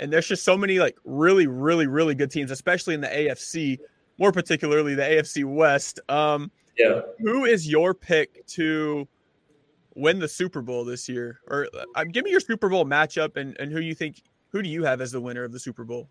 [0.00, 3.78] and there's just so many like really, really, really good teams, especially in the AFC,
[4.18, 6.00] more particularly the AFC West.
[6.08, 7.00] Um, yeah.
[7.20, 9.08] Who is your pick to
[9.94, 11.40] win the Super Bowl this year?
[11.48, 14.68] Or uh, give me your Super Bowl matchup and, and who you think who do
[14.68, 16.08] you have as the winner of the Super Bowl?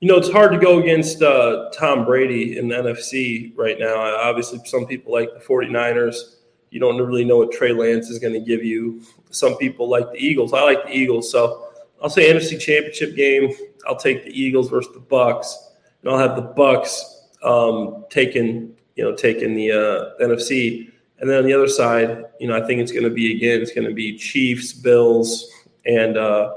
[0.00, 3.94] You know, it's hard to go against uh, Tom Brady in the NFC right now.
[3.96, 6.38] Obviously, some people like the 49ers.
[6.70, 9.02] You don't really know what Trey Lance is going to give you.
[9.30, 10.52] Some people like the Eagles.
[10.52, 11.30] I like the Eagles.
[11.30, 11.68] So
[12.02, 13.52] I'll say NFC Championship game.
[13.86, 15.54] I'll take the Eagles versus the Bucs,
[16.02, 17.02] and I'll have the Bucs
[17.42, 20.88] um, taking you know taking the uh, NFC.
[21.18, 23.60] And then on the other side, you know, I think it's going to be again,
[23.60, 25.48] it's going to be Chiefs, Bills,
[25.86, 26.54] and uh,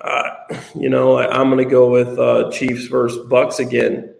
[0.00, 0.30] uh,
[0.74, 4.14] you know, I, am going to go with uh, Chiefs versus Bucs again.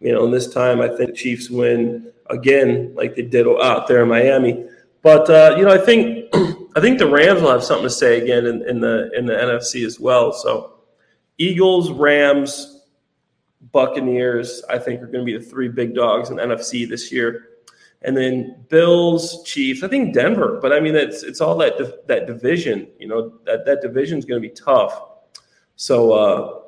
[0.00, 4.02] You know, and this time I think Chiefs win again, like they did out there
[4.02, 4.66] in Miami.
[5.02, 6.28] But uh, you know, I think
[6.76, 9.34] I think the Rams will have something to say again in, in the in the
[9.34, 10.32] NFC as well.
[10.32, 10.74] So,
[11.38, 12.75] Eagles, Rams,
[13.72, 17.48] Buccaneers, I think are going to be the three big dogs in NFC this year.
[18.02, 22.26] And then Bills, Chiefs, I think Denver, but I mean it's it's all that that
[22.26, 22.88] division.
[22.98, 25.00] You know that that division is going to be tough.
[25.76, 26.60] So, uh,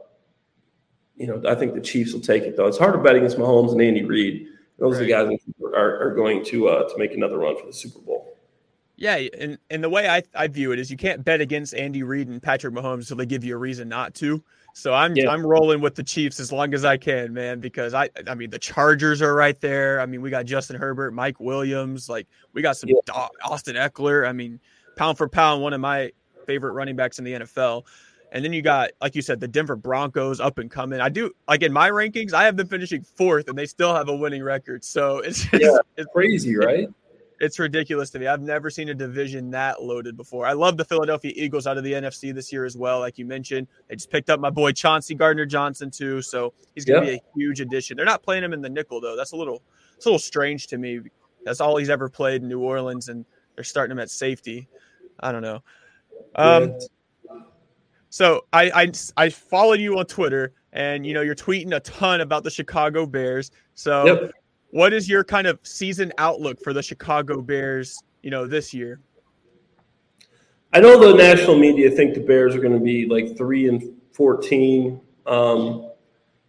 [1.17, 2.67] you know, I think the Chiefs will take it though.
[2.67, 4.49] It's hard to bet against Mahomes and Andy Reid.
[4.79, 5.03] Those right.
[5.03, 7.73] are the guys that are, are going to uh, to make another run for the
[7.73, 8.35] Super Bowl.
[8.97, 12.03] Yeah, and and the way I, I view it is you can't bet against Andy
[12.03, 14.43] Reid and Patrick Mahomes until they give you a reason not to.
[14.75, 15.31] So I'm yeah.
[15.31, 18.51] I'm rolling with the Chiefs as long as I can, man, because I I mean
[18.51, 20.01] the Chargers are right there.
[20.01, 23.29] I mean we got Justin Herbert, Mike Williams, like we got some yeah.
[23.45, 24.27] Austin Ekeler.
[24.27, 24.61] I mean
[24.97, 26.13] pound for pound, one of my
[26.47, 27.85] favorite running backs in the NFL.
[28.31, 31.01] And then you got, like you said, the Denver Broncos up and coming.
[31.01, 34.09] I do like in my rankings, I have them finishing fourth, and they still have
[34.09, 34.85] a winning record.
[34.85, 36.89] So it's just, yeah, it's crazy, right?
[37.41, 38.27] It's ridiculous to me.
[38.27, 40.47] I've never seen a division that loaded before.
[40.47, 42.99] I love the Philadelphia Eagles out of the NFC this year as well.
[42.99, 46.85] Like you mentioned, they just picked up my boy Chauncey Gardner Johnson too, so he's
[46.85, 47.97] going to be a huge addition.
[47.97, 49.17] They're not playing him in the nickel though.
[49.17, 49.63] That's a little,
[49.97, 51.01] it's a little strange to me.
[51.45, 53.25] That's all he's ever played in New Orleans, and
[53.55, 54.69] they're starting him at safety.
[55.21, 55.63] I don't know.
[56.35, 56.75] Um,
[58.11, 62.21] so I, I I followed you on Twitter, and you know you're tweeting a ton
[62.21, 63.51] about the Chicago Bears.
[63.75, 64.33] So, yep.
[64.71, 68.03] What is your kind of season outlook for the Chicago Bears?
[68.23, 69.01] You know this year.
[70.73, 73.97] I know the national media think the Bears are going to be like three and
[74.13, 75.91] fourteen, um,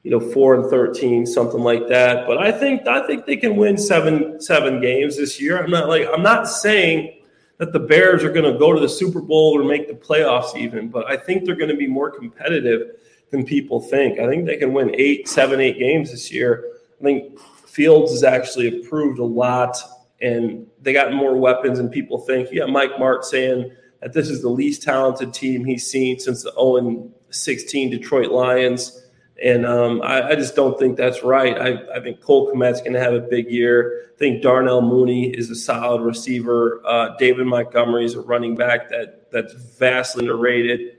[0.04, 2.28] you know, four and thirteen, something like that.
[2.28, 5.64] But I think I think they can win seven seven games this year.
[5.64, 7.22] I'm not like I'm not saying
[7.60, 10.56] that the Bears are going to go to the Super Bowl or make the playoffs
[10.56, 12.96] even, but I think they're going to be more competitive
[13.32, 14.18] than people think.
[14.18, 16.72] I think they can win eight, seven, eight games this year.
[17.00, 17.38] I think
[17.80, 19.78] Fields has actually improved a lot
[20.20, 22.50] and they got more weapons And people think.
[22.52, 26.52] yeah, Mike Martz saying that this is the least talented team he's seen since the
[26.52, 29.02] 0 16 Detroit Lions.
[29.42, 31.58] And um, I, I, just don't think that's right.
[31.58, 34.10] I, I think Cole Kmet's going to have a big year.
[34.14, 36.82] I think Darnell Mooney is a solid receiver.
[36.86, 40.98] Uh, David Montgomery is a running back that that's vastly underrated.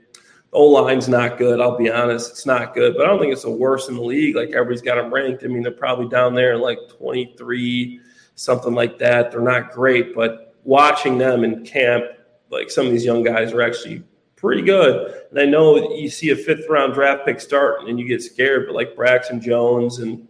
[0.53, 1.61] O line's not good.
[1.61, 4.01] I'll be honest, it's not good, but I don't think it's the worst in the
[4.01, 4.35] league.
[4.35, 5.43] Like everybody's got them ranked.
[5.43, 8.01] I mean, they're probably down there in like 23,
[8.35, 9.31] something like that.
[9.31, 12.03] They're not great, but watching them in camp,
[12.49, 14.03] like some of these young guys are actually
[14.35, 15.23] pretty good.
[15.29, 18.65] And I know you see a fifth round draft pick start and you get scared,
[18.67, 20.27] but like Braxton Jones and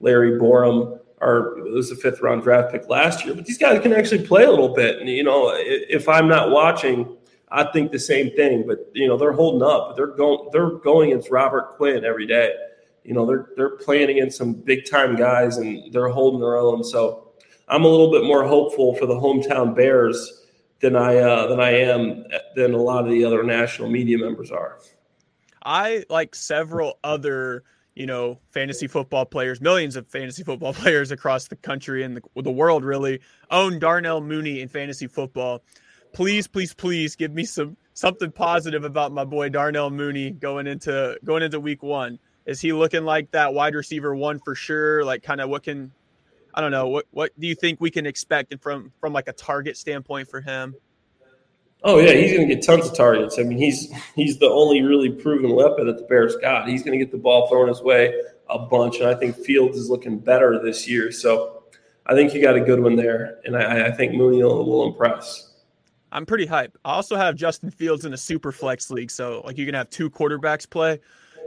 [0.00, 3.34] Larry Borom are it was a fifth round draft pick last year.
[3.34, 4.98] But these guys can actually play a little bit.
[4.98, 7.16] And you know, if I'm not watching,
[7.52, 8.66] I think the same thing.
[8.66, 9.94] But you know, they're holding up.
[9.96, 12.54] They're going they're going against Robert Quinn every day.
[13.04, 16.82] You know, they're they're playing against some big time guys and they're holding their own.
[16.82, 17.32] So
[17.68, 20.46] I'm a little bit more hopeful for the hometown Bears
[20.80, 22.24] than I uh, than I am
[22.56, 24.78] than a lot of the other national media members are.
[25.64, 31.48] I like several other you know, fantasy football players, millions of fantasy football players across
[31.48, 35.62] the country and the, the world really own Darnell Mooney in fantasy football.
[36.12, 41.18] Please, please, please give me some something positive about my boy Darnell Mooney going into
[41.24, 42.18] going into week one.
[42.46, 45.04] Is he looking like that wide receiver one for sure?
[45.04, 45.92] Like kind of what can
[46.54, 49.32] I don't know, what what do you think we can expect from from like a
[49.32, 50.74] target standpoint for him?
[51.84, 53.38] Oh yeah, he's going to get tons of targets.
[53.38, 56.68] I mean, he's he's the only really proven weapon that the Bears got.
[56.68, 58.14] He's going to get the ball thrown his way
[58.48, 61.10] a bunch, and I think Fields is looking better this year.
[61.10, 61.64] So
[62.06, 64.86] I think you got a good one there, and I, I think Mooney will, will
[64.86, 65.51] impress.
[66.12, 66.76] I'm pretty hype.
[66.84, 69.90] I also have Justin Fields in a super flex league, so like you can have
[69.90, 71.00] two quarterbacks play,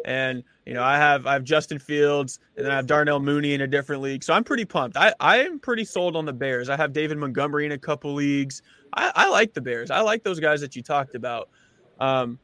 [0.06, 3.54] and you know I have I have Justin Fields, and then I have Darnell Mooney
[3.54, 4.24] in a different league.
[4.24, 4.98] So I'm pretty pumped.
[4.98, 6.70] I I am pretty sold on the Bears.
[6.70, 8.62] I have David Montgomery in a couple leagues.
[8.94, 9.92] I, I like the Bears.
[9.92, 11.50] I like those guys that you talked about.
[12.00, 12.40] Um,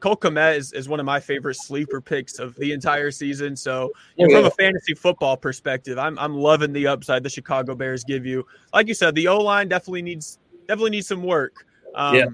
[0.00, 3.56] Cole Kmet is, is one of my favorite sleeper picks of the entire season.
[3.56, 8.26] So from a fantasy football perspective, I'm I'm loving the upside the Chicago Bears give
[8.26, 8.46] you.
[8.72, 11.66] Like you said, the O line definitely needs definitely needs some work.
[11.94, 12.26] Um, yeah.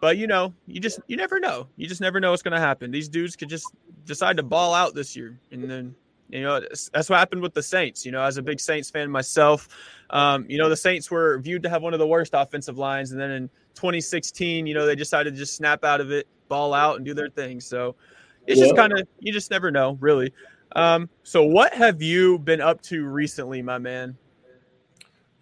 [0.00, 1.68] But you know, you just you never know.
[1.76, 2.90] You just never know what's going to happen.
[2.90, 3.72] These dudes could just
[4.04, 5.94] decide to ball out this year, and then
[6.32, 8.04] you know, that's what happened with the Saints.
[8.06, 9.68] You know, as a big Saints fan myself,
[10.10, 13.12] um, you know, the Saints were viewed to have one of the worst offensive lines.
[13.12, 16.72] And then in 2016, you know, they decided to just snap out of it, ball
[16.72, 17.60] out, and do their thing.
[17.60, 17.96] So
[18.46, 18.66] it's yeah.
[18.66, 20.32] just kind of, you just never know, really.
[20.74, 24.16] Um, so what have you been up to recently, my man?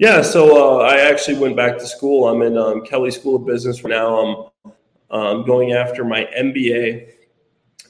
[0.01, 2.27] Yeah, so uh, I actually went back to school.
[2.27, 4.17] I'm in um, Kelley School of Business right now.
[4.19, 4.71] I'm
[5.11, 7.11] um, going after my MBA,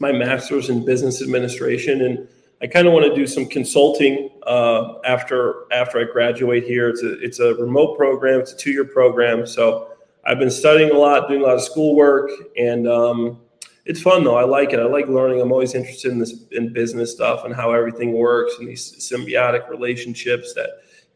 [0.01, 2.03] my master's in business administration.
[2.03, 2.27] And
[2.61, 6.88] I kind of want to do some consulting uh, after after I graduate here.
[6.88, 8.40] It's a it's a remote program.
[8.40, 9.46] It's a two year program.
[9.46, 9.92] So
[10.25, 13.38] I've been studying a lot, doing a lot of schoolwork, and um,
[13.87, 14.37] it's fun though.
[14.37, 14.81] I like it.
[14.81, 15.40] I like learning.
[15.40, 19.68] I'm always interested in this in business stuff and how everything works and these symbiotic
[19.68, 20.70] relationships that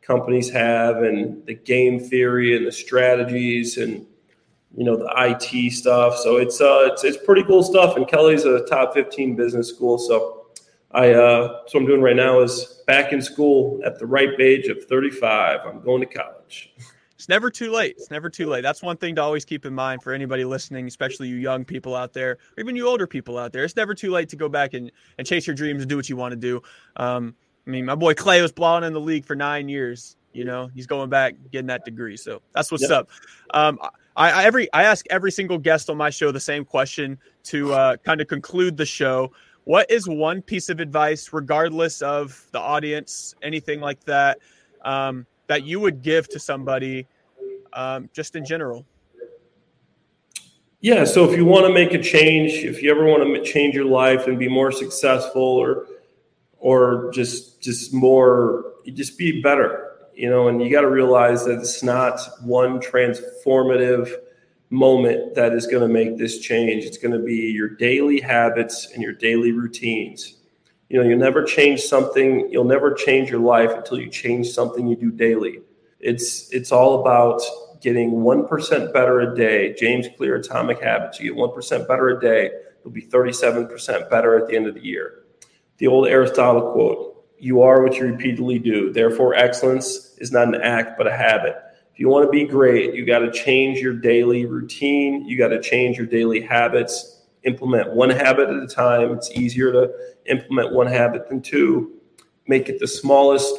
[0.06, 4.06] companies have and the game theory and the strategies and
[4.76, 6.16] you know the IT stuff.
[6.18, 7.96] So it's uh it's it's pretty cool stuff.
[7.96, 10.46] And Kelley's a top 15 business school, so
[10.90, 14.68] I uh, so I'm doing right now is back in school at the ripe age
[14.68, 15.60] of 35.
[15.66, 16.72] I'm going to college.
[17.16, 17.96] It's never too late.
[17.96, 18.60] It's never too late.
[18.60, 21.96] That's one thing to always keep in mind for anybody listening, especially you young people
[21.96, 23.64] out there, or even you older people out there.
[23.64, 26.08] It's never too late to go back and, and chase your dreams and do what
[26.08, 26.60] you want to do.
[26.96, 27.34] Um,
[27.66, 30.16] I mean, my boy Clay was blowing in the league for nine years.
[30.33, 32.16] You know, he's going back getting that degree.
[32.16, 32.90] So that's what's yep.
[32.90, 33.09] up.
[33.50, 33.79] Um,
[34.16, 37.72] I, I, every I ask every single guest on my show the same question to
[37.72, 39.33] uh, kind of conclude the show.
[39.64, 44.38] What is one piece of advice, regardless of the audience, anything like that,
[44.85, 47.07] um, that you would give to somebody
[47.72, 48.85] um, just in general?
[50.81, 53.74] Yeah, so if you want to make a change, if you ever want to change
[53.74, 55.87] your life and be more successful or
[56.64, 61.59] or just just more just be better, you know, and you got to realize that
[61.59, 64.11] it's not one transformative
[64.70, 66.85] moment that is going to make this change.
[66.85, 70.37] It's going to be your daily habits and your daily routines.
[70.88, 74.87] You know, you'll never change something, you'll never change your life until you change something
[74.87, 75.61] you do daily.
[76.00, 77.42] It's it's all about
[77.83, 79.74] getting 1% better a day.
[79.74, 81.20] James Clear Atomic Habits.
[81.20, 82.50] You get 1% better a day,
[82.83, 85.23] you'll be 37% better at the end of the year.
[85.78, 88.92] The old Aristotle quote, you are what you repeatedly do.
[88.92, 91.56] Therefore, excellence is not an act, but a habit.
[91.92, 95.28] If you want to be great, you got to change your daily routine.
[95.28, 97.22] You got to change your daily habits.
[97.44, 99.12] Implement one habit at a time.
[99.12, 99.92] It's easier to
[100.26, 101.92] implement one habit than two.
[102.48, 103.54] Make it the smallest,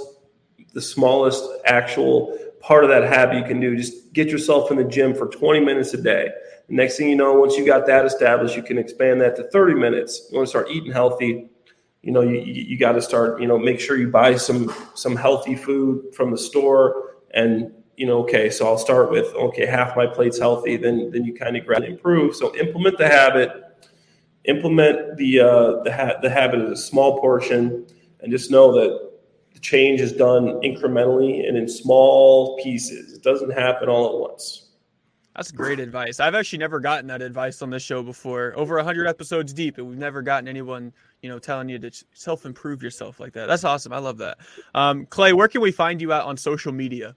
[0.74, 3.76] the smallest actual part of that habit you can do.
[3.76, 6.30] Just get yourself in the gym for 20 minutes a day.
[6.68, 9.44] The next thing you know, once you got that established, you can expand that to
[9.50, 10.28] 30 minutes.
[10.32, 11.50] You want to start eating healthy.
[12.06, 15.16] You know, you, you, got to start, you know, make sure you buy some some
[15.16, 19.96] healthy food from the store and you know, okay, so I'll start with okay, half
[19.96, 22.36] my plate's healthy, then then you kind of gradually improve.
[22.36, 23.52] So implement the habit,
[24.44, 27.88] implement the uh, the ha- the habit as a small portion,
[28.20, 29.12] and just know that
[29.54, 33.14] the change is done incrementally and in small pieces.
[33.14, 34.65] It doesn't happen all at once.
[35.36, 36.22] That's great advice.
[36.22, 38.54] I've actually never gotten that advice on this show before.
[38.56, 42.46] Over 100 episodes deep, and we've never gotten anyone, you know, telling you to self
[42.46, 43.48] improve yourself like that.
[43.48, 43.92] That's awesome.
[43.92, 44.38] I love that.
[44.74, 47.16] Um, Clay, where can we find you out on social media?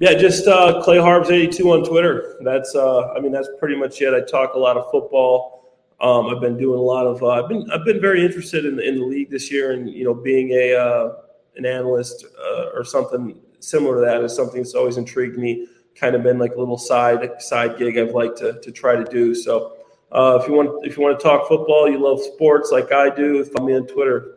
[0.00, 2.36] Yeah, just uh, Clay Harbs eighty two on Twitter.
[2.42, 4.12] That's uh, I mean that's pretty much it.
[4.12, 5.72] I talk a lot of football.
[6.00, 7.22] Um, I've been doing a lot of.
[7.22, 10.04] Uh, I've been I've been very interested in, in the league this year, and you
[10.04, 11.12] know being a uh,
[11.54, 15.68] an analyst uh, or something similar to that is something that's always intrigued me.
[15.94, 19.04] Kind of been like a little side side gig I've liked to to try to
[19.04, 19.34] do.
[19.34, 19.76] So
[20.12, 23.10] uh, if you want if you want to talk football, you love sports like I
[23.10, 24.34] do, follow me on Twitter.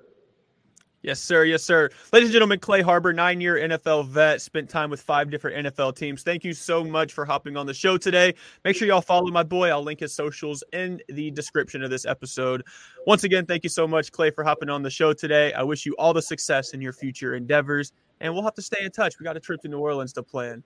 [1.08, 1.46] Yes, sir.
[1.46, 1.90] Yes, sir.
[2.12, 5.96] Ladies and gentlemen, Clay Harbor, nine year NFL vet, spent time with five different NFL
[5.96, 6.24] teams.
[6.24, 8.34] Thank you so much for hopping on the show today.
[8.66, 9.70] Make sure y'all follow my boy.
[9.70, 12.64] I'll link his socials in the description of this episode.
[13.06, 15.54] Once again, thank you so much, Clay, for hopping on the show today.
[15.54, 18.84] I wish you all the success in your future endeavors, and we'll have to stay
[18.84, 19.20] in touch.
[19.20, 20.62] We got a trip to New Orleans to plan.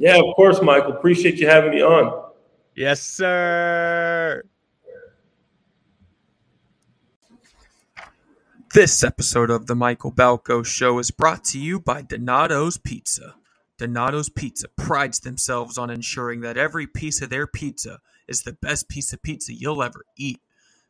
[0.00, 0.92] Yeah, of course, Michael.
[0.92, 2.30] Appreciate you having me on.
[2.74, 4.44] Yes, sir.
[8.74, 13.34] This episode of the Michael Balko Show is brought to you by Donato's Pizza.
[13.76, 18.88] Donato's Pizza prides themselves on ensuring that every piece of their pizza is the best
[18.88, 20.40] piece of pizza you'll ever eat.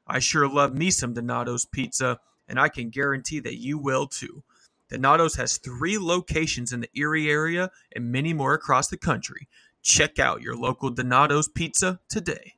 [0.07, 4.45] I sure love me some Donato's Pizza, and I can guarantee that you will too.
[4.93, 9.49] Donato's has three locations in the Erie area and many more across the country.
[9.83, 12.53] Check out your local Donato's Pizza today.